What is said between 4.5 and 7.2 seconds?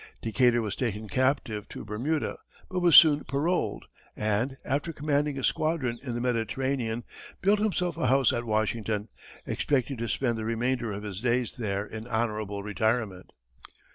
after commanding a squadron in the Mediterranean,